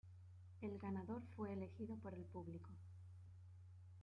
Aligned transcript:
El 0.61 0.79
ganador 0.79 1.21
fue 1.35 1.53
elegido 1.53 1.95
por 1.97 2.15
el 2.15 2.23
público. 2.25 2.71